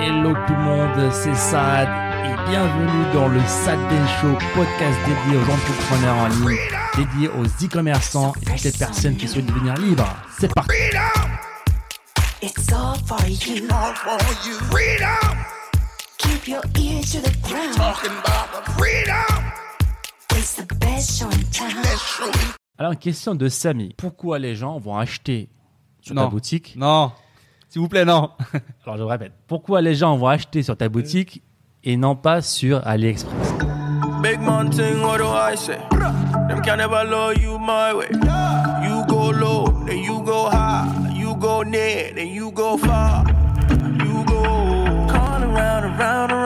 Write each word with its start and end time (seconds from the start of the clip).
Hello 0.00 0.32
tout 0.46 0.52
le 0.54 0.62
monde, 0.62 1.12
c'est 1.12 1.34
Sad 1.34 1.88
et 2.24 2.50
bienvenue 2.50 3.12
dans 3.12 3.28
le 3.28 3.40
Sad 3.40 3.78
Show, 4.20 4.32
podcast 4.54 4.98
dédié 5.06 5.38
aux 5.38 5.50
entrepreneurs 5.50 6.16
en 6.16 6.28
ligne, 6.28 6.58
dédié 6.96 7.28
aux 7.28 7.44
e-commerçants 7.64 8.32
et 8.42 8.44
toutes 8.44 8.62
les 8.64 8.72
personnes 8.72 9.16
qui 9.16 9.26
souhaitent 9.28 9.46
devenir 9.46 9.74
libres. 9.74 10.06
C'est 10.38 10.52
parti. 10.54 10.70
It's 12.42 12.72
all 12.72 12.96
for 13.06 13.18
you. 13.26 13.64
all 13.70 13.94
for 13.94 14.18
you. 14.46 14.54
Freedom, 14.70 15.36
Keep 16.18 16.48
your 16.48 16.62
ears 16.78 17.12
to 17.12 17.18
the 17.20 17.32
ground. 17.48 17.74
talking 17.76 18.10
about 18.12 18.64
the 18.64 18.70
freedom. 18.72 19.44
It's 20.36 20.54
the 20.54 20.66
best 20.78 21.18
show 21.18 21.26
in 21.26 21.42
town. 21.52 21.70
Show. 21.96 22.30
Alors 22.78 22.92
une 22.92 22.98
question 22.98 23.34
de 23.34 23.48
Samy. 23.48 23.94
Pourquoi 23.96 24.38
les 24.38 24.54
gens 24.54 24.78
vont 24.78 24.96
acheter 24.96 25.48
sur 26.00 26.14
ta 26.14 26.22
Non. 26.22 26.28
boutique 26.28 26.74
Non. 26.76 27.12
S'il 27.68 27.82
vous 27.82 27.88
plaît, 27.88 28.04
non. 28.04 28.30
Alors 28.86 28.96
je 28.96 29.02
répète. 29.02 29.32
Pourquoi 29.46 29.80
les 29.82 29.94
gens 29.94 30.16
vont 30.16 30.28
acheter 30.28 30.62
sur 30.62 30.76
ta 30.76 30.88
boutique 30.88 31.42
et 31.84 31.96
non 31.96 32.16
pas 32.16 32.40
sur 32.40 32.86
AliExpress? 32.86 33.54
Big 34.22 34.40
man 34.40 34.68
thing, 34.70 35.00
what 35.02 35.18
do 35.18 35.26
I 35.26 35.54
say? 35.56 35.78
Them 36.48 36.60
can 36.62 36.78
never 36.78 37.04
love 37.04 37.36
you 37.40 37.58
my 37.58 37.92
way. 37.94 38.08
You 38.82 39.04
go 39.06 39.30
low, 39.30 39.66
then 39.86 39.98
you 39.98 40.22
go 40.24 40.48
high. 40.50 40.88
You 41.14 41.36
go 41.36 41.62
near, 41.62 42.12
then 42.14 42.28
you 42.28 42.50
go 42.50 42.76
far. 42.78 43.24
You 43.70 44.24
go 44.24 44.42
calling 45.08 45.44
around, 45.44 45.84
around, 45.84 46.32
around. 46.32 46.37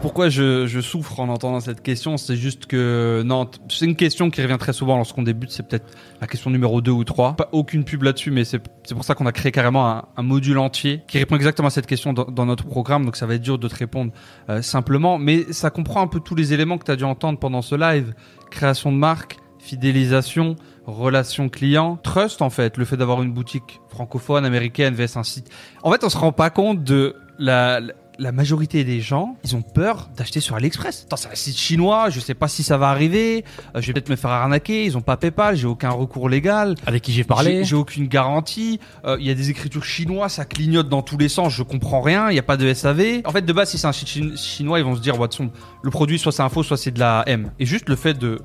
Pourquoi 0.00 0.30
je, 0.30 0.66
je 0.66 0.80
souffre 0.80 1.20
en 1.20 1.28
entendant 1.28 1.60
cette 1.60 1.82
question? 1.82 2.16
C'est 2.16 2.36
juste 2.36 2.64
que 2.64 3.22
non, 3.24 3.50
c'est 3.68 3.84
une 3.84 3.96
question 3.96 4.30
qui 4.30 4.40
revient 4.40 4.56
très 4.58 4.72
souvent 4.72 4.96
lorsqu'on 4.96 5.22
débute. 5.22 5.50
C'est 5.50 5.62
peut-être 5.62 5.94
la 6.22 6.26
question 6.26 6.50
numéro 6.50 6.80
2 6.80 6.90
ou 6.90 7.04
3. 7.04 7.36
Pas 7.36 7.50
aucune 7.52 7.84
pub 7.84 8.02
là-dessus, 8.02 8.30
mais 8.30 8.44
c'est 8.44 8.62
c'est 8.84 8.94
pour 8.94 9.04
ça 9.04 9.14
qu'on 9.14 9.26
a 9.26 9.32
créé 9.32 9.52
carrément 9.52 10.02
un, 10.16 10.22
module 10.22 10.58
entier 10.58 11.02
qui 11.06 11.18
répond 11.18 11.36
exactement 11.36 11.68
à 11.68 11.70
cette 11.70 11.86
question 11.86 12.14
dans, 12.14 12.24
dans 12.24 12.46
notre 12.46 12.64
programme. 12.64 13.04
Donc 13.04 13.16
ça 13.16 13.26
va 13.26 13.34
être 13.34 13.42
dur 13.42 13.58
de 13.58 13.68
te 13.68 13.76
répondre 13.76 14.12
euh, 14.48 14.62
simplement, 14.62 15.18
mais 15.18 15.52
ça 15.52 15.68
comprend 15.68 16.00
un 16.00 16.06
peu 16.06 16.20
tous 16.20 16.34
les 16.34 16.54
éléments 16.54 16.78
que 16.78 16.84
tu 16.84 16.90
as 16.90 16.96
dû 16.96 17.04
entendre 17.04 17.38
pendant 17.38 17.60
ce 17.60 17.74
live 17.74 18.14
création 18.50 18.92
de 18.92 18.96
marque, 18.96 19.36
fidélisation, 19.58 20.56
relation 20.86 21.50
client, 21.50 21.98
trust 22.02 22.40
en 22.40 22.50
fait, 22.50 22.78
le 22.78 22.86
fait 22.86 22.96
d'avoir 22.96 23.22
une 23.22 23.32
boutique 23.32 23.80
francophone, 23.88 24.46
américaine, 24.46 24.94
vs 24.94 25.16
un 25.16 25.24
site. 25.24 25.50
En 25.82 25.92
fait, 25.92 26.02
on 26.04 26.08
se 26.08 26.16
rend 26.16 26.32
pas 26.32 26.48
compte 26.48 26.82
de 26.82 27.14
la, 27.38 27.80
la- 28.20 28.32
majorité 28.32 28.84
des 28.84 29.00
gens, 29.00 29.36
ils 29.44 29.56
ont 29.56 29.62
peur 29.62 30.08
d'acheter 30.16 30.40
sur 30.40 30.54
AliExpress. 30.56 31.02
Attends, 31.06 31.16
c'est 31.16 31.30
un 31.30 31.34
site 31.34 31.56
chinois, 31.58 32.10
je 32.10 32.20
sais 32.20 32.34
pas 32.34 32.48
si 32.48 32.62
ça 32.62 32.78
va 32.78 32.88
arriver, 32.88 33.44
euh, 33.74 33.80
je 33.80 33.86
vais 33.88 33.92
peut-être 33.94 34.08
me 34.08 34.16
faire 34.16 34.30
arnaquer, 34.30 34.84
ils 34.84 34.96
ont 34.96 35.00
pas 35.02 35.16
PayPal, 35.16 35.56
j'ai 35.56 35.66
aucun 35.66 35.90
recours 35.90 36.28
légal. 36.28 36.74
Avec 36.86 37.02
qui 37.02 37.12
j'ai 37.12 37.24
parlé 37.24 37.64
J'ai 37.64 37.76
aucune 37.76 38.06
garantie. 38.06 38.78
Euh, 39.04 39.16
Il 39.20 39.26
y 39.26 39.30
a 39.30 39.34
des 39.34 39.50
écritures 39.50 39.84
chinois, 39.84 40.28
ça 40.28 40.44
clignote 40.44 40.88
dans 40.88 41.02
tous 41.02 41.18
les 41.18 41.28
sens. 41.28 41.52
Je 41.52 41.62
comprends 41.62 42.00
rien. 42.00 42.30
Il 42.30 42.34
n'y 42.34 42.38
a 42.38 42.42
pas 42.44 42.56
de 42.56 42.72
SAV. 42.72 43.22
En 43.24 43.32
fait, 43.32 43.42
de 43.42 43.52
base, 43.52 43.70
si 43.70 43.78
c'est 43.78 43.86
un 43.86 43.92
site 43.92 44.08
chi- 44.08 44.36
chinois, 44.36 44.78
ils 44.78 44.84
vont 44.84 44.94
se 44.96 45.00
dire, 45.00 45.18
Watson, 45.18 45.50
le 45.82 45.90
produit, 45.90 46.18
soit 46.18 46.32
c'est 46.32 46.42
un 46.42 46.48
faux, 46.48 46.62
soit 46.62 46.76
c'est 46.76 46.90
de 46.92 47.00
la 47.00 47.24
M. 47.26 47.50
Et 47.58 47.66
juste 47.66 47.88
le 47.88 47.96
fait 47.96 48.14
de 48.14 48.40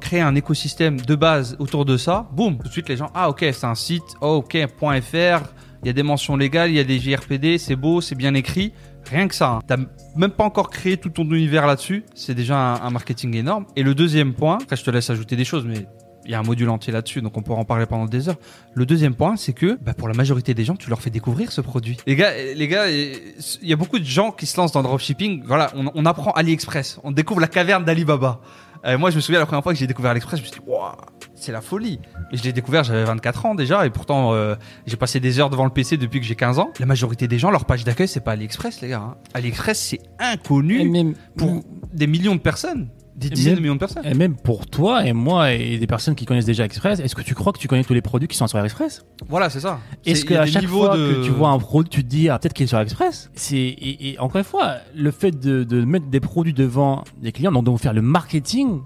créer 0.00 0.20
un 0.20 0.34
écosystème 0.34 1.00
de 1.00 1.14
base 1.14 1.56
autour 1.58 1.84
de 1.84 1.96
ça, 1.96 2.26
boum, 2.32 2.56
tout 2.58 2.68
de 2.68 2.72
suite 2.72 2.88
les 2.88 2.96
gens, 2.96 3.10
ah 3.14 3.28
ok, 3.28 3.40
c'est 3.52 3.64
un 3.64 3.74
site, 3.74 4.02
oh, 4.22 4.42
ok, 4.44 4.56
.fr, 5.02 5.42
il 5.82 5.86
y 5.86 5.90
a 5.90 5.92
des 5.92 6.02
mentions 6.02 6.36
légales, 6.36 6.70
il 6.70 6.76
y 6.76 6.80
a 6.80 6.84
des 6.84 6.98
JRPD, 6.98 7.58
c'est 7.58 7.76
beau, 7.76 8.00
c'est 8.00 8.14
bien 8.14 8.34
écrit. 8.34 8.72
Rien 9.10 9.28
que 9.28 9.34
ça. 9.34 9.52
Hein. 9.52 9.60
T'as 9.66 9.78
même 10.14 10.30
pas 10.30 10.44
encore 10.44 10.68
créé 10.68 10.98
tout 10.98 11.08
ton 11.08 11.24
univers 11.24 11.66
là-dessus. 11.66 12.04
C'est 12.14 12.34
déjà 12.34 12.56
un, 12.56 12.90
marketing 12.90 13.34
énorme. 13.34 13.66
Et 13.76 13.82
le 13.82 13.94
deuxième 13.94 14.34
point, 14.34 14.58
après 14.62 14.76
je 14.76 14.84
te 14.84 14.90
laisse 14.90 15.08
ajouter 15.08 15.36
des 15.36 15.44
choses, 15.44 15.64
mais 15.64 15.86
il 16.26 16.30
y 16.30 16.34
a 16.34 16.38
un 16.38 16.42
module 16.42 16.68
entier 16.68 16.92
là-dessus, 16.92 17.22
donc 17.22 17.36
on 17.38 17.42
pourra 17.42 17.58
en 17.58 17.64
parler 17.64 17.86
pendant 17.86 18.04
des 18.04 18.28
heures. 18.28 18.36
Le 18.74 18.84
deuxième 18.84 19.14
point, 19.14 19.36
c'est 19.36 19.54
que 19.54 19.78
bah, 19.80 19.94
pour 19.94 20.06
la 20.06 20.14
majorité 20.14 20.52
des 20.52 20.64
gens, 20.64 20.76
tu 20.76 20.90
leur 20.90 21.00
fais 21.00 21.08
découvrir 21.08 21.50
ce 21.50 21.62
produit. 21.62 21.96
Les 22.06 22.14
gars, 22.14 22.32
euh, 22.32 22.52
les 22.54 22.68
gars, 22.68 22.90
il 22.90 23.18
y 23.62 23.72
a 23.72 23.76
beaucoup 23.76 23.98
de 23.98 24.04
gens 24.04 24.30
qui 24.30 24.44
se 24.44 24.56
lancent 24.58 24.72
dans 24.72 24.80
le 24.80 24.86
dropshipping. 24.86 25.44
Voilà, 25.46 25.72
on, 25.74 25.90
on 25.94 26.04
apprend 26.04 26.32
AliExpress, 26.32 27.00
on 27.04 27.10
découvre 27.10 27.40
la 27.40 27.48
caverne 27.48 27.84
d'Alibaba. 27.84 28.40
Euh, 28.84 28.98
moi, 28.98 29.10
je 29.10 29.16
me 29.16 29.20
souviens 29.20 29.40
la 29.40 29.46
première 29.46 29.62
fois 29.62 29.72
que 29.72 29.78
j'ai 29.78 29.86
découvert 29.86 30.10
AliExpress, 30.10 30.40
je 30.40 30.44
me 30.44 30.48
suis 30.48 30.60
dit, 30.60 30.66
waouh, 30.66 30.92
c'est 31.40 31.52
la 31.52 31.60
folie. 31.60 31.98
Et 32.32 32.36
je 32.36 32.42
l'ai 32.42 32.52
découvert, 32.52 32.84
j'avais 32.84 33.04
24 33.04 33.46
ans 33.46 33.54
déjà, 33.54 33.86
et 33.86 33.90
pourtant, 33.90 34.32
euh, 34.34 34.54
j'ai 34.86 34.96
passé 34.96 35.20
des 35.20 35.38
heures 35.40 35.50
devant 35.50 35.64
le 35.64 35.70
PC 35.70 35.96
depuis 35.96 36.20
que 36.20 36.26
j'ai 36.26 36.36
15 36.36 36.58
ans. 36.58 36.70
La 36.78 36.86
majorité 36.86 37.28
des 37.28 37.38
gens, 37.38 37.50
leur 37.50 37.64
page 37.64 37.84
d'accueil, 37.84 38.08
c'est 38.08 38.20
pas 38.20 38.32
AliExpress, 38.32 38.80
les 38.80 38.88
gars. 38.88 39.00
hein. 39.00 39.16
AliExpress, 39.34 39.78
c'est 39.78 40.00
inconnu 40.18 40.88
même, 40.88 41.14
pour 41.36 41.62
des 41.92 42.06
millions 42.06 42.34
de 42.34 42.40
personnes, 42.40 42.88
des 43.16 43.26
Et 43.26 43.30
dizaines 43.30 43.52
même- 43.52 43.56
de 43.56 43.62
millions 43.62 43.74
de 43.74 43.78
personnes. 43.80 44.06
et 44.06 44.14
même 44.14 44.34
pour 44.36 44.66
toi 44.66 45.04
et 45.04 45.12
moi 45.12 45.52
et 45.52 45.76
des 45.78 45.86
personnes 45.86 46.14
qui 46.14 46.24
connaissent 46.24 46.44
déjà 46.46 46.64
Express, 46.64 47.00
est-ce 47.00 47.14
que 47.14 47.20
tu 47.22 47.34
crois 47.34 47.52
que 47.52 47.58
tu 47.58 47.68
connais 47.68 47.84
tous 47.84 47.92
les 47.94 48.00
produits 48.00 48.28
qui 48.28 48.36
sont 48.36 48.46
sur 48.46 48.58
AliExpress? 48.58 49.04
Voilà, 49.28 49.50
c'est 49.50 49.60
ça. 49.60 49.80
Est-ce 50.06 50.20
C'est- 50.20 50.26
il 50.26 50.30
y 50.32 50.36
a 50.36 50.38
qu'à 50.40 50.44
des 50.46 50.50
chaque 50.52 50.62
niveaux 50.62 50.84
fois 50.86 50.96
de- 50.96 51.14
que 51.14 51.24
tu 51.24 51.30
vois 51.30 51.48
un 51.50 51.58
produit, 51.58 51.90
tu 51.90 52.02
te 52.04 52.08
dis 52.08 52.28
ah, 52.30 52.38
peut-être 52.38 52.54
qu'il 52.54 52.64
est 52.64 52.68
sur 52.68 52.78
AliExpress? 52.78 53.30
C'est 53.34 53.56
et, 53.56 54.10
et 54.12 54.18
encore 54.20 54.38
une 54.38 54.44
fois, 54.44 54.76
le 54.94 55.10
fait 55.10 55.32
de, 55.32 55.64
de 55.64 55.84
mettre 55.84 56.06
des 56.06 56.20
produits 56.20 56.54
devant 56.54 57.04
des 57.20 57.32
clients, 57.32 57.52
donc 57.52 57.76
de 57.76 57.80
faire 57.80 57.92
le 57.92 58.02
marketing, 58.02 58.80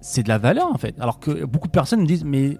c'est 0.00 0.22
de 0.22 0.28
la 0.28 0.38
valeur 0.38 0.68
en 0.72 0.78
fait. 0.78 0.94
Alors 1.00 1.18
que 1.18 1.44
beaucoup 1.44 1.68
de 1.68 1.72
personnes 1.72 2.00
me 2.00 2.06
disent 2.06 2.24
mais 2.24 2.58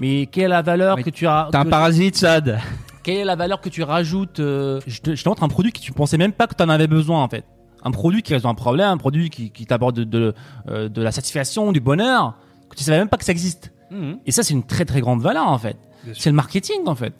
mais 0.00 0.26
quelle 0.26 0.44
est 0.44 0.48
la 0.48 0.62
valeur 0.62 0.96
Mais 0.96 1.02
que 1.02 1.10
tu 1.10 1.26
as 1.26 1.48
T'es 1.50 1.58
un 1.58 1.64
parasite, 1.64 2.16
Sad. 2.16 2.58
Quelle 3.02 3.18
est 3.18 3.24
la 3.24 3.36
valeur 3.36 3.60
que 3.60 3.68
tu 3.68 3.82
rajoutes 3.82 4.40
euh, 4.40 4.80
Je 4.86 5.00
te, 5.00 5.14
je 5.14 5.22
te 5.22 5.28
montre 5.28 5.42
un 5.42 5.48
produit 5.48 5.72
que 5.72 5.78
tu 5.78 5.92
pensais 5.92 6.18
même 6.18 6.32
pas 6.32 6.46
que 6.46 6.54
tu 6.54 6.62
en 6.62 6.68
avais 6.68 6.88
besoin 6.88 7.22
en 7.22 7.28
fait. 7.28 7.44
Un 7.82 7.92
produit 7.92 8.22
qui 8.22 8.34
résout 8.34 8.48
un 8.48 8.54
problème, 8.54 8.88
un 8.88 8.96
produit 8.96 9.30
qui, 9.30 9.50
qui 9.50 9.64
t'apporte 9.64 9.94
de, 9.94 10.04
de, 10.04 10.34
euh, 10.68 10.88
de 10.88 11.02
la 11.02 11.12
satisfaction, 11.12 11.70
du 11.70 11.80
bonheur, 11.80 12.34
que 12.68 12.74
tu 12.74 12.82
savais 12.82 12.98
même 12.98 13.08
pas 13.08 13.16
que 13.16 13.24
ça 13.24 13.32
existe. 13.32 13.72
Mhm. 13.90 14.18
Et 14.26 14.32
ça, 14.32 14.42
c'est 14.42 14.54
une 14.54 14.64
très 14.64 14.84
très 14.84 15.00
grande 15.00 15.22
valeur 15.22 15.46
en 15.46 15.58
fait. 15.58 15.76
C'est 16.14 16.30
le 16.30 16.36
marketing 16.36 16.80
en 16.86 16.94
fait. 16.94 17.12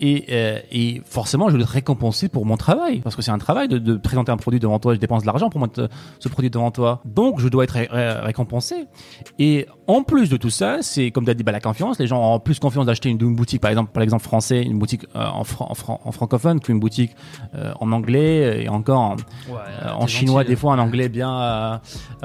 Et, 0.00 0.26
euh, 0.30 0.58
et 0.70 1.00
forcément, 1.06 1.48
je 1.48 1.56
dois 1.56 1.64
te 1.66 1.72
récompenser 1.72 2.28
pour 2.28 2.44
mon 2.44 2.56
travail. 2.56 3.00
Parce 3.00 3.16
que 3.16 3.22
c'est 3.22 3.30
un 3.30 3.38
travail 3.38 3.66
de, 3.68 3.78
de 3.78 3.96
présenter 3.96 4.30
un 4.30 4.36
produit 4.36 4.60
devant 4.60 4.78
toi. 4.78 4.94
Je 4.94 4.98
dépense 5.00 5.22
de 5.22 5.26
l'argent 5.26 5.48
pour 5.48 5.60
mettre 5.60 5.88
ce 6.18 6.28
produit 6.28 6.50
devant 6.50 6.70
toi. 6.70 7.00
Donc, 7.06 7.40
je 7.40 7.48
dois 7.48 7.64
être 7.64 7.70
ré- 7.70 7.88
ré- 7.90 8.12
récompensé. 8.20 8.86
Et 9.38 9.66
en 9.86 10.02
plus 10.02 10.28
de 10.28 10.36
tout 10.36 10.50
ça, 10.50 10.78
c'est 10.82 11.10
comme 11.10 11.24
tu 11.24 11.30
as 11.30 11.34
dit, 11.34 11.44
bah, 11.44 11.52
la 11.52 11.60
confiance. 11.60 11.98
Les 11.98 12.06
gens 12.06 12.34
ont 12.34 12.40
plus 12.40 12.58
confiance 12.58 12.84
d'acheter 12.86 13.08
une, 13.08 13.18
une 13.22 13.34
boutique, 13.36 13.60
par 13.62 13.70
exemple, 13.70 13.90
par 13.92 14.02
exemple 14.02 14.22
français, 14.22 14.62
une 14.62 14.78
boutique 14.78 15.06
euh, 15.16 15.24
en, 15.26 15.44
fran- 15.44 15.68
en, 15.70 15.74
fran- 15.74 16.00
en 16.04 16.12
francophone 16.12 16.60
qu'une 16.60 16.78
boutique 16.78 17.16
euh, 17.54 17.72
en 17.80 17.90
anglais 17.92 18.64
et 18.64 18.68
encore 18.68 19.00
en, 19.00 19.16
en 19.94 20.06
chinois, 20.06 20.44
des 20.44 20.56
fois 20.56 20.72
en 20.72 20.78
anglais 20.78 21.08
bien, 21.08 21.80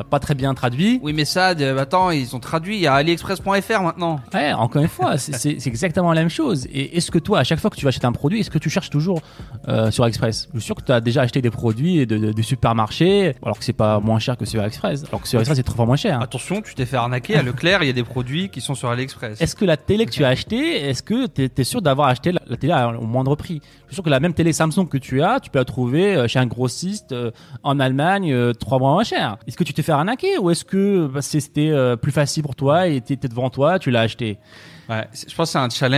pas 0.09 0.19
très 0.19 0.35
bien 0.35 0.53
traduit. 0.53 0.99
Oui, 1.03 1.13
mais 1.13 1.23
euh, 1.37 1.77
attends, 1.77 2.11
ils 2.11 2.35
ont 2.35 2.39
traduit. 2.39 2.75
Il 2.75 2.81
y 2.81 2.87
a 2.87 2.93
AliExpress.fr 2.95 3.81
maintenant. 3.81 4.19
Ouais, 4.33 4.51
encore 4.53 4.81
une 4.81 4.87
fois, 4.87 5.17
c'est- 5.17 5.59
c'est 5.59 5.69
exactement 6.01 6.13
la 6.13 6.21
même 6.21 6.29
chose. 6.29 6.67
Et 6.71 6.97
est-ce 6.97 7.11
que 7.11 7.19
toi, 7.19 7.39
à 7.39 7.43
chaque 7.43 7.59
fois 7.59 7.69
que 7.69 7.75
tu 7.75 7.85
vas 7.85 7.89
acheter 7.89 8.05
un 8.05 8.11
produit, 8.11 8.39
est-ce 8.39 8.49
que 8.49 8.57
tu 8.57 8.69
cherches 8.69 8.89
toujours 8.89 9.21
euh, 9.67 9.91
sur 9.91 10.05
Express? 10.05 10.49
Je 10.53 10.59
suis 10.59 10.65
sûr 10.65 10.75
que 10.75 10.83
tu 10.83 10.91
as 10.91 11.01
déjà 11.01 11.21
acheté 11.21 11.41
des 11.41 11.49
produits 11.51 12.05
de, 12.05 12.17
de- 12.17 12.33
du 12.33 12.43
supermarché, 12.43 13.35
alors 13.43 13.57
que 13.57 13.63
c'est 13.63 13.73
pas 13.73 13.99
moins 13.99 14.19
cher 14.19 14.37
que 14.37 14.45
sur 14.45 14.63
Express. 14.63 15.03
Alors 15.09 15.21
que 15.21 15.27
sur 15.27 15.39
Express, 15.39 15.57
c'est 15.57 15.63
trois 15.63 15.77
fois 15.77 15.85
moins 15.85 15.95
cher. 15.95 16.21
Attention, 16.21 16.61
tu 16.61 16.73
t'es 16.75 16.85
fait 16.85 16.97
arnaquer 16.97 17.35
à 17.35 17.43
Leclerc. 17.43 17.83
Il 17.83 17.87
y 17.87 17.89
a 17.89 17.93
des 17.93 18.03
produits 18.03 18.49
qui 18.49 18.61
sont 18.61 18.75
sur 18.75 18.89
AliExpress. 18.89 19.41
Est-ce 19.41 19.55
que 19.55 19.65
la 19.65 19.77
télé 19.77 20.05
que 20.05 20.11
tu 20.11 20.23
as 20.23 20.29
achetée, 20.29 20.89
est-ce 20.89 21.03
que 21.03 21.27
tu 21.27 21.49
es, 21.55 21.63
sûr 21.63 21.81
d'avoir 21.81 22.07
acheté 22.07 22.31
la, 22.31 22.41
la 22.47 22.57
télé 22.57 22.73
au 22.99 23.05
moindre 23.05 23.35
prix? 23.35 23.61
Je 23.85 23.87
suis 23.87 23.95
sûr 23.95 24.03
que 24.03 24.09
la 24.09 24.19
même 24.19 24.33
télé 24.33 24.53
Samsung 24.53 24.87
que 24.89 24.97
tu 24.97 25.21
as, 25.21 25.39
tu 25.39 25.49
peux 25.49 25.59
la 25.59 25.65
trouver 25.65 26.15
euh, 26.15 26.27
chez 26.27 26.39
un 26.39 26.45
grossiste 26.45 27.11
euh, 27.11 27.31
en 27.63 27.79
Allemagne 27.79 28.31
euh, 28.31 28.53
trois 28.53 28.79
mois 28.79 28.91
moins 28.91 29.03
cher. 29.03 29.37
Est-ce 29.47 29.57
que 29.57 29.63
tu 29.65 29.73
t'es 29.73 29.81
fait 29.81 29.91
arnaquer 29.91 30.37
ou 30.37 30.49
est-ce 30.49 30.63
que 30.63 31.07
bah, 31.07 31.21
c'était 31.21 31.71
plus 32.01 32.11
facile 32.11 32.43
pour 32.43 32.55
toi 32.55 32.87
et 32.87 33.01
t'étais 33.01 33.27
devant 33.27 33.49
toi, 33.49 33.79
tu 33.79 33.91
l'as 33.91 34.01
acheté? 34.01 34.39
Ouais, 34.89 35.07
je 35.13 35.33
pense 35.35 35.49
que 35.49 35.51
c'est 35.53 35.57
un 35.57 35.69
challenge 35.69 35.90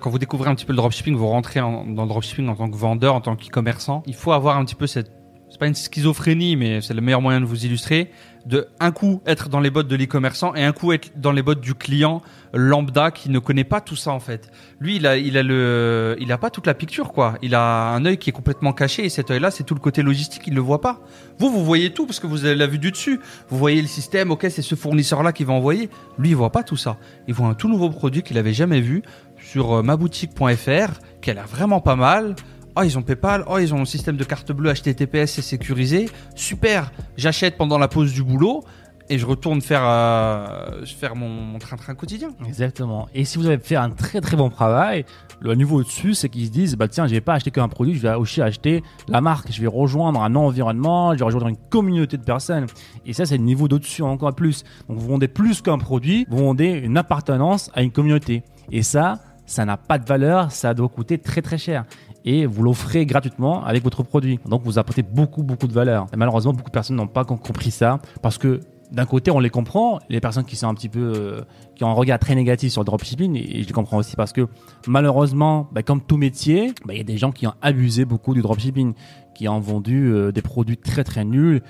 Quand 0.00 0.10
vous 0.10 0.18
découvrez 0.18 0.48
un 0.50 0.54
petit 0.54 0.64
peu 0.64 0.72
le 0.72 0.76
dropshipping, 0.78 1.14
vous 1.16 1.26
rentrez 1.28 1.60
en- 1.60 1.84
dans 1.84 2.02
le 2.02 2.08
dropshipping 2.08 2.48
en 2.48 2.54
tant 2.56 2.70
que 2.70 2.76
vendeur, 2.76 3.14
en 3.14 3.20
tant 3.20 3.36
qu'e-commerçant. 3.36 4.02
Il 4.06 4.14
faut 4.14 4.32
avoir 4.32 4.56
un 4.56 4.64
petit 4.64 4.74
peu 4.74 4.86
cette, 4.86 5.10
c'est 5.54 5.60
pas 5.60 5.68
une 5.68 5.76
schizophrénie, 5.76 6.56
mais 6.56 6.80
c'est 6.80 6.94
le 6.94 7.00
meilleur 7.00 7.20
moyen 7.20 7.40
de 7.40 7.44
vous 7.44 7.64
illustrer, 7.64 8.10
de 8.44 8.66
un 8.80 8.90
coup 8.90 9.22
être 9.24 9.48
dans 9.48 9.60
les 9.60 9.70
bottes 9.70 9.86
de 9.86 9.94
l'e-commerçant 9.94 10.52
et 10.56 10.64
un 10.64 10.72
coup 10.72 10.92
être 10.92 11.12
dans 11.14 11.30
les 11.30 11.42
bottes 11.42 11.60
du 11.60 11.76
client 11.76 12.22
lambda 12.52 13.12
qui 13.12 13.30
ne 13.30 13.38
connaît 13.38 13.62
pas 13.62 13.80
tout 13.80 13.94
ça 13.94 14.10
en 14.10 14.18
fait. 14.18 14.50
Lui, 14.80 14.96
il 14.96 15.06
a, 15.06 15.16
il 15.16 15.38
a 15.38 15.44
le, 15.44 16.16
il 16.18 16.32
a 16.32 16.38
pas 16.38 16.50
toute 16.50 16.66
la 16.66 16.74
picture 16.74 17.12
quoi. 17.12 17.38
Il 17.40 17.54
a 17.54 17.92
un 17.92 18.04
œil 18.04 18.18
qui 18.18 18.30
est 18.30 18.32
complètement 18.32 18.72
caché 18.72 19.04
et 19.04 19.08
cet 19.08 19.30
œil-là, 19.30 19.52
c'est 19.52 19.62
tout 19.62 19.74
le 19.74 19.80
côté 19.80 20.02
logistique, 20.02 20.42
il 20.48 20.54
le 20.54 20.60
voit 20.60 20.80
pas. 20.80 20.98
Vous, 21.38 21.50
vous 21.50 21.64
voyez 21.64 21.92
tout 21.92 22.04
parce 22.04 22.18
que 22.18 22.26
vous 22.26 22.44
avez 22.44 22.56
la 22.56 22.66
vue 22.66 22.78
du 22.78 22.90
dessus. 22.90 23.20
Vous 23.48 23.56
voyez 23.56 23.80
le 23.80 23.86
système, 23.86 24.32
ok, 24.32 24.46
c'est 24.50 24.60
ce 24.60 24.74
fournisseur-là 24.74 25.32
qui 25.32 25.44
va 25.44 25.52
envoyer. 25.52 25.88
Lui, 26.18 26.30
il 26.30 26.34
voit 26.34 26.50
pas 26.50 26.64
tout 26.64 26.76
ça. 26.76 26.96
Il 27.28 27.34
voit 27.34 27.46
un 27.46 27.54
tout 27.54 27.68
nouveau 27.68 27.90
produit 27.90 28.22
qu'il 28.24 28.38
avait 28.38 28.54
jamais 28.54 28.80
vu 28.80 29.04
sur 29.40 29.72
euh, 29.72 29.82
maboutique.fr, 29.82 30.98
qui 31.22 31.30
a 31.30 31.44
vraiment 31.44 31.80
pas 31.80 31.94
mal. 31.94 32.34
Oh, 32.76 32.82
ils 32.82 32.98
ont 32.98 33.02
PayPal. 33.02 33.44
Oh, 33.48 33.58
ils 33.58 33.72
ont 33.72 33.80
un 33.80 33.84
système 33.84 34.16
de 34.16 34.24
carte 34.24 34.50
bleue 34.52 34.72
HTTPS, 34.72 35.26
c'est 35.26 35.42
sécurisé. 35.42 36.08
Super. 36.34 36.90
J'achète 37.16 37.56
pendant 37.56 37.78
la 37.78 37.88
pause 37.88 38.12
du 38.12 38.22
boulot 38.22 38.64
et 39.08 39.18
je 39.18 39.26
retourne 39.26 39.60
faire, 39.60 39.82
euh, 39.84 40.84
faire 40.84 41.14
mon, 41.14 41.28
mon 41.28 41.58
train-train 41.58 41.94
quotidien. 41.94 42.30
Exactement. 42.46 43.06
Et 43.14 43.24
si 43.24 43.38
vous 43.38 43.46
avez 43.46 43.58
fait 43.58 43.76
un 43.76 43.90
très 43.90 44.20
très 44.20 44.36
bon 44.36 44.48
travail, 44.48 45.04
le 45.40 45.54
niveau 45.54 45.80
au-dessus, 45.80 46.14
c'est 46.14 46.28
qu'ils 46.28 46.46
se 46.46 46.50
disent, 46.50 46.76
bah 46.76 46.88
tiens, 46.88 47.06
je 47.06 47.12
vais 47.12 47.20
pas 47.20 47.34
acheter 47.34 47.50
qu'un 47.50 47.68
produit, 47.68 47.94
je 47.94 48.00
vais 48.00 48.14
aussi 48.14 48.40
acheter 48.40 48.82
la 49.08 49.20
marque, 49.20 49.52
je 49.52 49.60
vais 49.60 49.66
rejoindre 49.66 50.22
un 50.22 50.34
environnement, 50.34 51.12
je 51.12 51.18
vais 51.18 51.24
rejoindre 51.24 51.48
une 51.48 51.56
communauté 51.56 52.16
de 52.16 52.24
personnes. 52.24 52.66
Et 53.04 53.12
ça, 53.12 53.26
c'est 53.26 53.36
le 53.36 53.44
niveau 53.44 53.68
d'au-dessus 53.68 54.02
encore 54.02 54.34
plus. 54.34 54.64
Donc 54.88 54.98
vous 54.98 55.08
vendez 55.08 55.28
plus 55.28 55.60
qu'un 55.60 55.78
produit, 55.78 56.26
vous 56.30 56.38
vendez 56.38 56.70
une 56.70 56.96
appartenance 56.96 57.70
à 57.74 57.82
une 57.82 57.92
communauté. 57.92 58.42
Et 58.72 58.82
ça, 58.82 59.20
ça 59.46 59.64
n'a 59.64 59.76
pas 59.76 59.98
de 59.98 60.06
valeur, 60.06 60.50
ça 60.50 60.72
doit 60.72 60.88
coûter 60.88 61.18
très 61.18 61.42
très 61.42 61.58
cher. 61.58 61.84
Et 62.24 62.46
vous 62.46 62.62
l'offrez 62.62 63.06
gratuitement 63.06 63.64
avec 63.64 63.82
votre 63.84 64.02
produit. 64.02 64.40
Donc 64.46 64.62
vous 64.64 64.78
apportez 64.78 65.02
beaucoup 65.02 65.42
beaucoup 65.42 65.66
de 65.68 65.72
valeur. 65.72 66.06
Et 66.12 66.16
malheureusement, 66.16 66.52
beaucoup 66.52 66.70
de 66.70 66.74
personnes 66.74 66.96
n'ont 66.96 67.06
pas 67.06 67.24
com- 67.24 67.38
compris 67.38 67.70
ça 67.70 68.00
parce 68.22 68.38
que 68.38 68.60
d'un 68.92 69.06
côté, 69.06 69.30
on 69.30 69.40
les 69.40 69.50
comprend, 69.50 69.98
les 70.08 70.20
personnes 70.20 70.44
qui 70.44 70.56
sont 70.56 70.68
un 70.68 70.74
petit 70.74 70.88
peu, 70.88 71.12
euh, 71.16 71.40
qui 71.74 71.82
ont 71.84 71.88
un 71.88 71.94
regard 71.94 72.18
très 72.18 72.34
négatif 72.34 72.70
sur 72.70 72.82
le 72.82 72.84
dropshipping, 72.84 73.34
et 73.34 73.62
je 73.62 73.66
les 73.66 73.72
comprends 73.72 73.96
aussi 73.96 74.14
parce 74.14 74.32
que 74.32 74.46
malheureusement, 74.86 75.68
bah, 75.72 75.82
comme 75.82 76.00
tout 76.00 76.16
métier, 76.16 76.72
bah, 76.84 76.92
il 76.94 76.98
y 76.98 77.00
a 77.00 77.04
des 77.04 77.16
gens 77.16 77.32
qui 77.32 77.46
ont 77.46 77.54
abusé 77.60 78.04
beaucoup 78.04 78.34
du 78.34 78.42
dropshipping, 78.42 78.92
qui 79.34 79.48
ont 79.48 79.58
vendu 79.58 80.12
euh, 80.12 80.30
des 80.30 80.42
produits 80.42 80.76
très 80.76 81.02
très 81.02 81.24
nuls, 81.24 81.62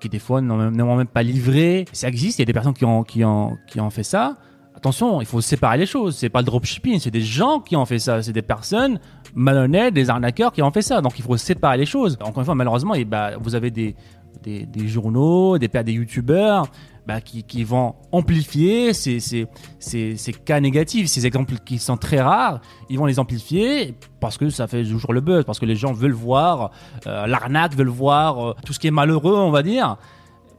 qui 0.00 0.08
des 0.08 0.18
fois 0.18 0.40
n'ont 0.40 0.56
même, 0.70 1.06
pas 1.06 1.22
livré. 1.22 1.84
Ça 1.92 2.08
existe, 2.08 2.38
il 2.38 2.42
y 2.42 2.44
a 2.44 2.46
des 2.46 2.52
personnes 2.52 2.74
qui 2.74 2.84
ont 3.24 3.90
fait 3.90 4.02
ça. 4.02 4.36
Attention, 4.84 5.22
il 5.22 5.26
faut 5.26 5.40
séparer 5.40 5.78
les 5.78 5.86
choses. 5.86 6.14
C'est 6.14 6.28
pas 6.28 6.40
le 6.40 6.44
dropshipping, 6.44 6.98
c'est 6.98 7.10
des 7.10 7.22
gens 7.22 7.58
qui 7.58 7.74
ont 7.74 7.86
fait 7.86 7.98
ça. 7.98 8.22
C'est 8.22 8.34
des 8.34 8.42
personnes 8.42 9.00
malhonnêtes, 9.34 9.94
des 9.94 10.10
arnaqueurs 10.10 10.52
qui 10.52 10.60
ont 10.60 10.70
fait 10.70 10.82
ça. 10.82 11.00
Donc 11.00 11.18
il 11.18 11.24
faut 11.24 11.38
séparer 11.38 11.78
les 11.78 11.86
choses. 11.86 12.18
Encore 12.20 12.40
une 12.40 12.44
fois, 12.44 12.54
malheureusement, 12.54 12.92
et 12.92 13.06
bah, 13.06 13.30
vous 13.40 13.54
avez 13.54 13.70
des, 13.70 13.96
des, 14.42 14.66
des 14.66 14.86
journaux, 14.86 15.56
des, 15.56 15.68
des 15.68 15.92
youtubeurs 15.92 16.66
bah, 17.06 17.22
qui, 17.22 17.44
qui 17.44 17.64
vont 17.64 17.94
amplifier 18.12 18.92
ces, 18.92 19.20
ces, 19.20 19.46
ces, 19.78 20.18
ces 20.18 20.32
cas 20.34 20.60
négatifs, 20.60 21.06
ces 21.06 21.26
exemples 21.26 21.54
qui 21.64 21.78
sont 21.78 21.96
très 21.96 22.20
rares. 22.20 22.60
Ils 22.90 22.98
vont 22.98 23.06
les 23.06 23.18
amplifier 23.18 23.94
parce 24.20 24.36
que 24.36 24.50
ça 24.50 24.66
fait 24.66 24.84
toujours 24.84 25.14
le 25.14 25.22
buzz, 25.22 25.44
parce 25.46 25.58
que 25.58 25.64
les 25.64 25.76
gens 25.76 25.94
veulent 25.94 26.12
voir 26.12 26.72
euh, 27.06 27.26
l'arnaque, 27.26 27.74
veulent 27.74 27.88
voir 27.88 28.50
euh, 28.50 28.54
tout 28.66 28.74
ce 28.74 28.78
qui 28.78 28.88
est 28.88 28.90
malheureux, 28.90 29.38
on 29.38 29.50
va 29.50 29.62
dire 29.62 29.96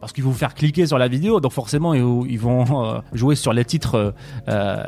parce 0.05 0.13
qu'ils 0.13 0.23
vont 0.23 0.29
vous 0.29 0.37
faire 0.37 0.53
cliquer 0.53 0.85
sur 0.85 0.99
la 0.99 1.07
vidéo, 1.07 1.39
donc 1.39 1.51
forcément 1.51 1.95
ils 1.95 2.05
ils 2.29 2.39
vont 2.39 2.85
euh, 2.85 2.99
jouer 3.13 3.35
sur 3.35 3.53
les 3.53 3.65
titres 3.65 3.95
euh, 3.95 4.11
euh, 4.49 4.83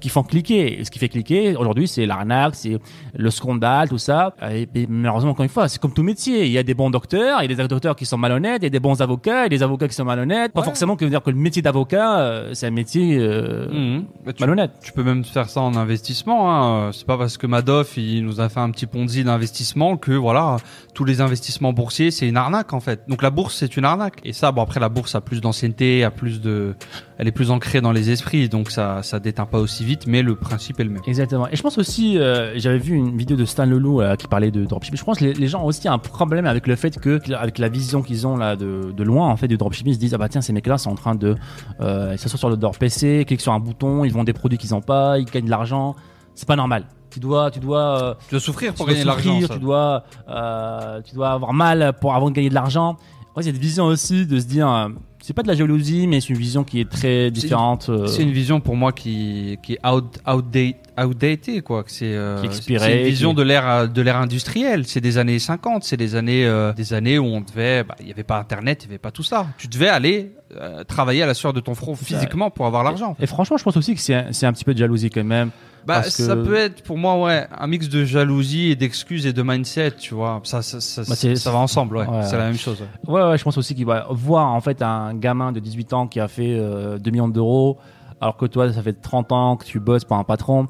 qui, 0.00 0.08
font 0.08 0.24
cliquer. 0.24 0.80
Et 0.80 0.84
ce 0.84 0.90
qui 0.90 0.98
fait 0.98 1.08
cliquer 1.08 1.54
aujourd'hui, 1.54 1.86
c'est 1.86 2.04
l'arnaque, 2.04 2.56
c'est 2.56 2.78
le 3.14 3.30
scandale, 3.30 3.88
tout 3.88 3.98
ça. 3.98 4.34
Et, 4.50 4.68
et 4.74 4.86
malheureusement, 4.88 5.30
encore 5.30 5.44
une 5.44 5.48
fois, 5.50 5.68
c'est 5.68 5.80
comme 5.80 5.92
tout 5.92 6.02
métier. 6.02 6.46
Il 6.46 6.50
y 6.52 6.58
a 6.58 6.64
des 6.64 6.74
bons 6.74 6.90
docteurs, 6.90 7.38
il 7.42 7.50
y 7.50 7.52
a 7.52 7.56
des 7.56 7.68
docteurs 7.68 7.94
qui 7.94 8.06
sont 8.06 8.18
malhonnêtes, 8.18 8.58
il 8.62 8.64
y 8.64 8.66
a 8.66 8.70
des 8.70 8.80
bons 8.80 9.00
avocats, 9.00 9.46
et 9.46 9.48
des 9.48 9.62
avocats 9.62 9.86
qui 9.86 9.94
sont 9.94 10.04
malhonnêtes. 10.04 10.52
Pas 10.52 10.60
Ouais. 10.62 10.66
forcément 10.66 10.96
que 10.96 11.04
veut 11.04 11.10
dire 11.10 11.22
que 11.22 11.30
le 11.30 11.36
métier 11.36 11.62
d'avocat, 11.62 12.46
c'est 12.52 12.66
un 12.66 12.70
métier 12.72 13.18
euh, 13.20 13.68
Mhm. 13.70 14.04
Bah, 14.24 14.32
tu- 14.32 14.42
malhonnête. 14.42 14.72
Tu 14.82 14.92
peux 14.92 15.04
même 15.04 15.24
faire 15.24 15.48
ça 15.48 15.60
en 15.60 15.76
investissement. 15.76 16.50
Hein. 16.52 16.90
C'est 16.92 17.06
pas 17.06 17.16
parce 17.16 17.36
que 17.38 17.46
Madoff 17.46 17.96
il 17.96 18.24
nous 18.24 18.40
a 18.40 18.48
fait 18.48 18.60
un 18.60 18.70
petit 18.70 18.86
ponzi 18.86 19.22
d'investissement 19.22 19.96
que 19.96 20.12
voilà 20.12 20.56
tous 20.94 21.04
les 21.04 21.20
investissements 21.20 21.72
boursiers 21.72 22.10
c'est 22.10 22.26
une 22.28 22.36
arnaque 22.36 22.72
en 22.72 22.80
fait. 22.80 23.02
Donc 23.08 23.22
la 23.22 23.30
bourse 23.30 23.54
c'est 23.56 23.76
une 23.76 23.84
arnaque. 23.84 24.20
Et 24.24 24.32
ça 24.32 24.50
bon 24.56 24.62
après 24.62 24.80
la 24.80 24.88
bourse 24.88 25.14
a 25.14 25.20
plus 25.20 25.40
d'ancienneté, 25.40 26.02
a 26.02 26.10
plus 26.10 26.40
de, 26.40 26.74
elle 27.18 27.28
est 27.28 27.32
plus 27.32 27.50
ancrée 27.52 27.80
dans 27.80 27.92
les 27.92 28.10
esprits 28.10 28.48
donc 28.48 28.70
ça 28.72 29.02
ça 29.04 29.20
déteint 29.20 29.46
pas 29.46 29.58
aussi 29.60 29.84
vite 29.84 30.06
mais 30.08 30.22
le 30.22 30.34
principe 30.34 30.80
est 30.80 30.84
le 30.84 30.90
même. 30.90 31.02
Exactement. 31.06 31.46
Et 31.48 31.54
je 31.54 31.62
pense 31.62 31.78
aussi, 31.78 32.18
euh, 32.18 32.54
j'avais 32.58 32.78
vu 32.78 32.94
une 32.96 33.16
vidéo 33.16 33.36
de 33.36 33.44
Stan 33.44 33.66
Leloup 33.66 34.00
euh, 34.00 34.16
qui 34.16 34.26
parlait 34.26 34.50
de 34.50 34.64
dropshipping. 34.64 34.98
Je 34.98 35.04
pense 35.04 35.18
que 35.18 35.24
les, 35.26 35.34
les 35.34 35.46
gens 35.46 35.62
ont 35.62 35.66
aussi 35.66 35.86
un 35.86 35.98
problème 35.98 36.46
avec 36.46 36.66
le 36.66 36.74
fait 36.74 36.98
que, 36.98 37.20
avec 37.34 37.58
la 37.58 37.68
vision 37.68 38.02
qu'ils 38.02 38.26
ont 38.26 38.36
là 38.36 38.56
de, 38.56 38.92
de 38.96 39.04
loin 39.04 39.28
en 39.28 39.36
fait 39.36 39.46
du 39.48 39.56
dropshipping, 39.56 39.92
ils 39.92 39.94
se 39.96 40.00
disent 40.00 40.14
ah 40.14 40.18
bah 40.18 40.28
tiens 40.28 40.40
ces 40.40 40.52
mecs-là 40.52 40.78
sont 40.78 40.90
en 40.90 40.94
train 40.96 41.14
de, 41.14 41.36
euh, 41.80 42.10
ils 42.14 42.18
s'assoient 42.18 42.38
sur 42.38 42.50
le- 42.50 42.56
leur 42.60 42.76
PC, 42.78 43.24
cliquent 43.26 43.40
sur 43.42 43.52
un 43.52 43.60
bouton, 43.60 44.04
ils 44.04 44.12
vendent 44.12 44.26
des 44.26 44.32
produits 44.32 44.58
qu'ils 44.58 44.70
n'ont 44.72 44.80
pas, 44.80 45.18
ils 45.18 45.26
gagnent 45.26 45.44
de 45.44 45.50
l'argent. 45.50 45.94
C'est 46.34 46.48
pas 46.48 46.56
normal. 46.56 46.84
Tu 47.10 47.20
dois, 47.20 47.50
tu 47.50 47.60
dois, 47.60 48.02
euh, 48.02 48.14
Tu 48.28 48.32
dois 48.32 48.40
souffrir 48.40 48.74
pour 48.74 48.86
gagner 48.86 49.00
de 49.02 49.06
l'argent. 49.06 49.38
tu 49.50 49.58
dois, 49.58 50.04
euh, 50.28 51.00
tu 51.02 51.14
dois 51.14 51.30
avoir 51.30 51.52
mal 51.54 51.94
pour 52.00 52.14
avant 52.14 52.28
de 52.30 52.34
gagner 52.34 52.50
de 52.50 52.54
l'argent. 52.54 52.96
Il 53.38 53.46
y 53.46 53.48
a 53.48 53.52
des 53.52 53.58
visions 53.58 53.84
aussi 53.84 54.24
de 54.26 54.38
se 54.40 54.46
dire, 54.46 54.68
euh, 54.70 54.88
c'est 55.22 55.34
pas 55.34 55.42
de 55.42 55.48
la 55.48 55.54
jalousie, 55.54 56.06
mais 56.06 56.20
c'est 56.20 56.30
une 56.30 56.38
vision 56.38 56.64
qui 56.64 56.80
est 56.80 56.88
très 56.88 57.30
différente. 57.30 57.88
euh, 57.90 58.06
C'est 58.06 58.22
une 58.22 58.32
vision 58.32 58.60
pour 58.60 58.76
moi 58.76 58.92
qui, 58.92 59.58
qui 59.62 59.74
est 59.74 59.86
out, 59.86 60.18
outdate, 60.26 60.76
outdated, 60.98 61.62
quoi. 61.62 61.84
C'est 61.86 62.14
euh, 62.14 62.42
une 62.42 63.04
vision 63.04 63.30
qui- 63.30 63.36
de 63.36 63.42
l'ère 63.42 63.88
de 63.88 64.02
l'ère 64.02 64.16
industrielle. 64.16 64.86
C'est 64.86 65.00
des 65.02 65.18
années 65.18 65.38
50, 65.38 65.84
c'est 65.84 65.96
des 65.98 66.14
années 66.14 66.46
euh, 66.46 66.72
des 66.72 66.94
années 66.94 67.18
où 67.18 67.26
on 67.26 67.40
devait, 67.42 67.84
bah, 67.84 67.94
il 68.00 68.08
y 68.08 68.10
avait 68.10 68.22
pas 68.24 68.38
Internet, 68.38 68.82
il 68.84 68.86
y 68.86 68.90
avait 68.92 68.98
pas 68.98 69.10
tout 69.10 69.22
ça. 69.22 69.46
Tu 69.58 69.68
devais 69.68 69.88
aller 69.88 70.32
euh, 70.58 70.84
travailler 70.84 71.22
à 71.22 71.26
la 71.26 71.34
sueur 71.34 71.52
de 71.52 71.60
ton 71.60 71.74
front 71.74 71.94
physiquement 71.94 72.50
pour 72.50 72.64
avoir 72.66 72.84
l'argent. 72.84 73.16
Et 73.20 73.26
franchement, 73.26 73.56
je 73.58 73.64
pense 73.64 73.76
aussi 73.76 73.94
que 73.94 74.00
c'est 74.00 74.14
un, 74.14 74.26
c'est 74.32 74.46
un 74.46 74.52
petit 74.52 74.64
peu 74.64 74.72
de 74.72 74.78
jalousie 74.78 75.10
quand 75.10 75.24
même. 75.24 75.50
Bah, 75.86 76.00
parce 76.02 76.16
que- 76.16 76.22
ça 76.24 76.34
peut 76.36 76.56
être 76.56 76.82
pour 76.82 76.98
moi 76.98 77.16
ouais 77.22 77.46
un 77.56 77.66
mix 77.66 77.88
de 77.88 78.04
jalousie 78.04 78.70
et 78.70 78.76
d'excuses 78.76 79.26
et 79.26 79.32
de 79.32 79.42
mindset, 79.42 79.92
tu 79.92 80.14
vois. 80.14 80.40
Ça 80.44 80.62
ça 80.62 80.80
ça, 80.80 81.02
Bah, 81.08 81.14
ça 81.36 81.50
va 81.52 81.58
ensemble, 81.58 81.96
ouais. 81.98 82.06
ouais. 82.06 82.22
C'est 82.24 82.36
la 82.36 82.46
même 82.46 82.56
chose. 82.58 82.80
ouais. 82.80 83.12
Ouais, 83.12 83.22
ouais, 83.30 83.38
je 83.38 83.44
pense 83.44 83.56
aussi 83.58 83.74
qu'il 83.74 83.86
va 83.86 84.06
voir 84.10 84.52
en 84.52 84.60
fait 84.60 84.82
un 84.82 85.14
gamin 85.14 85.52
de 85.52 85.60
18 85.60 85.92
ans 85.92 86.06
qui 86.08 86.18
a 86.20 86.28
fait 86.28 86.56
euh, 86.58 86.98
2 86.98 87.10
millions 87.10 87.28
d'euros, 87.28 87.78
alors 88.20 88.36
que 88.36 88.46
toi, 88.46 88.72
ça 88.72 88.82
fait 88.82 88.94
30 89.00 89.30
ans 89.32 89.56
que 89.56 89.64
tu 89.64 89.78
bosses 89.80 90.04
pour 90.04 90.16
un 90.16 90.24
patron. 90.24 90.66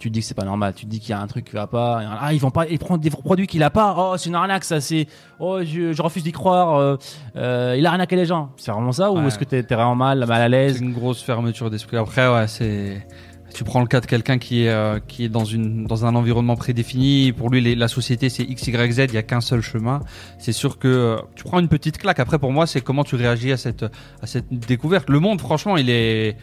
Tu 0.00 0.10
te 0.10 0.14
dis 0.14 0.20
que 0.20 0.26
c'est 0.26 0.34
pas 0.34 0.44
normal. 0.44 0.74
Tu 0.76 0.84
te 0.84 0.90
dis 0.90 1.00
qu'il 1.00 1.10
y 1.10 1.12
a 1.12 1.20
un 1.20 1.26
truc 1.26 1.46
qui 1.46 1.54
va 1.56 1.66
pas. 1.66 2.00
Ah, 2.20 2.32
ils 2.32 2.38
vont 2.38 2.52
pas. 2.52 2.68
Ils 2.68 2.78
prennent 2.78 2.98
des 3.00 3.10
produits 3.10 3.48
qu'il 3.48 3.64
a 3.64 3.70
pas. 3.70 3.96
Oh, 3.98 4.14
c'est 4.16 4.28
une 4.28 4.36
arnaque, 4.36 4.62
ça. 4.62 4.80
C'est. 4.80 5.08
Oh, 5.40 5.58
je, 5.64 5.92
je 5.92 6.02
refuse 6.02 6.22
d'y 6.22 6.30
croire. 6.30 6.76
euh, 6.76 6.96
euh, 7.34 7.74
il 7.76 7.84
a 7.84 7.90
arnaqué 7.90 8.14
les 8.14 8.24
gens. 8.24 8.50
C'est 8.58 8.70
vraiment 8.70 8.92
ça 8.92 9.10
ou 9.10 9.18
est-ce 9.26 9.36
que 9.36 9.44
t'es 9.44 9.62
vraiment 9.62 9.96
mal, 9.96 10.24
mal 10.24 10.40
à 10.40 10.48
l'aise? 10.48 10.80
Une 10.80 10.92
grosse 10.92 11.20
fermeture 11.20 11.68
d'esprit. 11.68 11.96
Après, 11.96 12.32
ouais, 12.32 12.46
c'est. 12.46 13.04
Tu 13.54 13.64
prends 13.64 13.80
le 13.80 13.86
cas 13.86 14.00
de 14.00 14.06
quelqu'un 14.06 14.38
qui 14.38 14.64
est 14.64 14.68
euh, 14.68 15.00
qui 15.06 15.24
est 15.24 15.28
dans 15.28 15.44
une 15.44 15.86
dans 15.86 16.04
un 16.04 16.14
environnement 16.14 16.56
prédéfini. 16.56 17.32
Pour 17.32 17.50
lui, 17.50 17.74
la 17.74 17.88
société 17.88 18.28
c'est 18.28 18.44
x 18.44 18.66
y 18.66 18.92
z. 18.92 18.98
Il 19.08 19.14
y 19.14 19.16
a 19.16 19.22
qu'un 19.22 19.40
seul 19.40 19.62
chemin. 19.62 20.00
C'est 20.38 20.52
sûr 20.52 20.78
que 20.78 20.88
euh, 20.88 21.16
tu 21.34 21.44
prends 21.44 21.58
une 21.58 21.68
petite 21.68 21.98
claque. 21.98 22.20
Après, 22.20 22.38
pour 22.38 22.52
moi, 22.52 22.66
c'est 22.66 22.80
comment 22.80 23.04
tu 23.04 23.16
réagis 23.16 23.52
à 23.52 23.56
cette 23.56 23.84
à 24.22 24.26
cette 24.26 24.52
découverte. 24.52 25.08
Le 25.08 25.20
monde, 25.20 25.40
franchement, 25.40 25.76
il 25.76 25.90
est 25.90 26.36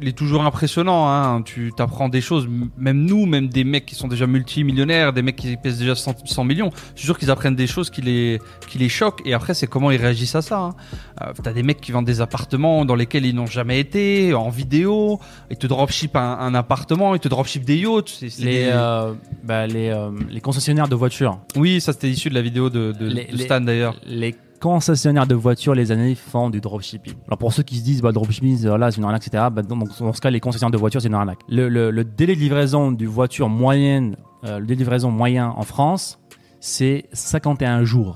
il 0.00 0.08
est 0.08 0.16
toujours 0.16 0.42
impressionnant. 0.42 1.08
Hein. 1.08 1.42
Tu 1.42 1.72
t'apprends 1.76 2.08
des 2.08 2.20
choses. 2.20 2.48
Même 2.78 3.04
nous, 3.04 3.26
même 3.26 3.48
des 3.48 3.64
mecs 3.64 3.86
qui 3.86 3.94
sont 3.94 4.08
déjà 4.08 4.26
multimillionnaires, 4.26 5.12
des 5.12 5.22
mecs 5.22 5.36
qui 5.36 5.56
pèsent 5.56 5.78
déjà 5.78 5.94
100, 5.94 6.26
100 6.26 6.44
millions. 6.44 6.70
Je 6.94 7.00
suis 7.00 7.06
sûr 7.06 7.18
qu'ils 7.18 7.30
apprennent 7.30 7.56
des 7.56 7.66
choses 7.66 7.90
qui 7.90 8.02
les 8.02 8.40
qui 8.68 8.78
les 8.78 8.88
choquent. 8.88 9.22
Et 9.24 9.34
après, 9.34 9.54
c'est 9.54 9.66
comment 9.66 9.90
ils 9.90 10.00
réagissent 10.00 10.34
à 10.34 10.42
ça. 10.42 10.58
Hein. 10.58 10.74
Euh, 11.22 11.32
T'as 11.42 11.52
des 11.52 11.62
mecs 11.62 11.80
qui 11.80 11.92
vendent 11.92 12.06
des 12.06 12.20
appartements 12.20 12.84
dans 12.84 12.94
lesquels 12.94 13.24
ils 13.26 13.34
n'ont 13.34 13.46
jamais 13.46 13.80
été, 13.80 14.34
en 14.34 14.50
vidéo. 14.50 15.20
Ils 15.50 15.56
te 15.56 15.66
dropship 15.66 16.16
un, 16.16 16.38
un 16.38 16.54
appartement, 16.54 17.14
ils 17.14 17.20
te 17.20 17.28
dropship 17.28 17.64
des 17.64 17.76
yachts. 17.78 18.08
C'est- 18.08 18.28
c'est 18.30 18.42
les, 18.44 18.64
des- 18.64 18.70
euh, 18.72 19.12
bah, 19.44 19.66
les, 19.66 19.88
euh, 19.88 20.10
les 20.28 20.40
concessionnaires 20.40 20.88
de 20.88 20.94
voitures. 20.94 21.38
Oui, 21.56 21.80
ça 21.80 21.92
c'était 21.92 22.10
issu 22.10 22.28
de 22.30 22.34
la 22.34 22.42
vidéo 22.42 22.70
de, 22.70 22.92
de, 22.92 23.06
Les- 23.06 23.24
de 23.26 23.36
les- 23.36 23.44
Stan 23.44 23.60
d'ailleurs. 23.60 23.96
Les 24.06 24.34
concessionnaires 24.60 25.26
de 25.26 25.34
voitures, 25.34 25.74
les 25.74 25.90
années, 25.90 26.14
font 26.14 26.50
du 26.50 26.60
dropshipping. 26.60 27.14
Alors 27.26 27.38
pour 27.38 27.52
ceux 27.52 27.62
qui 27.62 27.76
se 27.76 27.82
disent, 27.82 28.02
bah, 28.02 28.12
dropshipping, 28.12 28.66
euh, 28.66 28.78
là, 28.78 28.90
c'est 28.90 28.98
une 28.98 29.04
arnaque, 29.04 29.26
etc., 29.26 29.44
bah, 29.50 29.62
dans, 29.62 29.76
dans 29.76 30.12
ce 30.12 30.20
cas, 30.20 30.30
les 30.30 30.38
concessionnaires 30.40 30.70
de 30.70 30.76
voitures, 30.78 31.00
c'est 31.02 31.08
une 31.08 31.14
arnaque. 31.14 31.40
Le, 31.48 31.68
le- 31.68 31.90
le 31.90 32.04
délai 32.04 32.34
de 32.36 32.40
livraison 32.40 32.92
du 32.92 33.06
voiture 33.06 33.48
moyenne, 33.48 34.16
euh, 34.44 34.58
le 34.58 34.66
délai 34.66 34.76
de 34.76 34.80
livraison 34.80 35.10
moyen 35.10 35.48
en 35.56 35.62
France, 35.62 36.18
c'est 36.60 37.06
51 37.12 37.84
jours. 37.84 38.14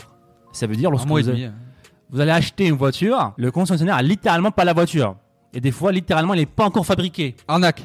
Ça 0.52 0.66
veut 0.66 0.76
dire, 0.76 0.90
lorsque 0.90 1.08
vous, 1.08 1.28
avez- 1.30 1.40
vous 2.10 2.20
allez 2.20 2.30
acheter 2.30 2.66
une 2.68 2.76
voiture, 2.76 3.32
le 3.36 3.50
concessionnaire 3.50 3.96
a 3.96 4.02
littéralement 4.02 4.50
pas 4.52 4.64
la 4.64 4.72
voiture. 4.72 5.16
Et 5.52 5.60
des 5.60 5.70
fois, 5.72 5.92
littéralement, 5.92 6.34
elle 6.34 6.40
n'est 6.40 6.46
pas 6.46 6.64
encore 6.66 6.84
fabriquée. 6.86 7.36
Arnaque. 7.48 7.82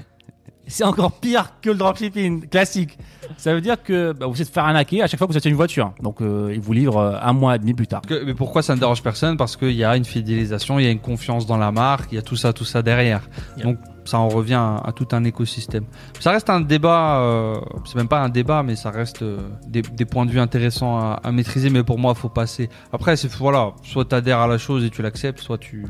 C'est 0.70 0.84
encore 0.86 1.12
pire 1.12 1.54
que 1.62 1.70
le 1.72 1.76
dropshipping 1.76 2.48
classique. 2.48 2.98
Ça 3.38 3.54
veut 3.54 3.62
dire 3.62 3.82
que 3.84 4.14
bah, 4.14 4.28
vous 4.28 4.42
êtes 4.42 4.50
faire 4.50 4.66
arnaquer 4.66 5.02
à 5.04 5.08
chaque 5.08 5.18
fois 5.18 5.28
que 5.28 5.32
vous 5.34 5.38
achetez 5.38 5.50
une 5.50 5.56
voiture. 5.56 5.94
Donc, 6.02 6.22
euh, 6.22 6.52
ils 6.54 6.62
vous 6.62 6.74
livrent 6.74 6.98
euh, 6.98 7.18
un 7.22 7.34
mois 7.34 7.56
et 7.56 7.60
demi 7.60 7.74
plus 7.74 7.88
tard. 7.88 8.02
Que- 8.08 8.24
mais 8.24 8.34
pourquoi 8.34 8.62
ça 8.62 8.76
ne 8.76 8.80
dérange 8.80 9.04
personne? 9.04 9.36
Parce 9.36 9.58
qu'il 9.58 9.72
y 9.72 9.84
a 9.84 9.96
une 9.98 10.06
fidélisation, 10.06 10.80
il 10.80 10.86
y 10.86 10.88
a 10.88 10.92
une 10.92 11.00
confiance 11.00 11.46
dans 11.46 11.58
la 11.58 11.72
marque, 11.72 12.12
il 12.12 12.16
y 12.16 12.18
a 12.18 12.22
tout 12.22 12.36
ça, 12.36 12.54
tout 12.54 12.66
ça 12.66 12.82
derrière. 12.82 13.22
Yeah. 13.58 13.66
Donc 13.66 13.78
ça 14.06 14.20
en 14.20 14.30
revient 14.30 14.56
à, 14.56 14.82
à 14.86 14.92
tout 14.92 15.08
un 15.12 15.24
écosystème. 15.24 15.86
Ça 16.20 16.32
reste 16.32 16.50
un 16.50 16.62
débat, 16.62 17.20
euh, 17.20 17.56
c'est 17.86 17.96
même 17.96 18.08
pas 18.08 18.22
un 18.22 18.30
débat, 18.30 18.64
mais 18.64 18.76
ça 18.76 18.90
reste 18.92 19.22
euh, 19.22 19.40
des, 19.68 19.82
des 19.82 20.06
points 20.06 20.26
de 20.26 20.32
vue 20.32 20.40
intéressants 20.40 20.98
à, 20.98 21.20
à 21.24 21.32
maîtriser. 21.32 21.70
Mais 21.70 21.84
pour 21.84 22.00
moi, 22.00 22.14
faut 22.16 22.30
passer. 22.30 22.70
Après, 22.94 23.16
c'est 23.18 23.32
voilà, 23.34 23.74
soit 23.84 24.06
t'adhères 24.06 24.40
à 24.40 24.48
la 24.48 24.58
chose 24.58 24.84
et 24.86 24.90
tu 24.90 25.02
l'acceptes, 25.02 25.40
soit 25.40 25.58
tu 25.58 25.86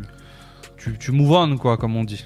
tu, 0.77 0.97
tu 0.97 1.11
move 1.11 1.31
on, 1.31 1.57
quoi, 1.57 1.75
comme 1.77 1.95
on 1.97 2.05
dit. 2.05 2.25